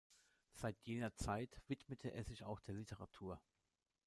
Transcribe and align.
Seit 0.53 0.81
jener 0.81 1.13
Zeit 1.15 1.61
widmete 1.67 2.09
er 2.11 2.23
sich 2.23 2.43
auch 2.43 2.59
der 2.59 2.73
Literatur. 2.73 3.39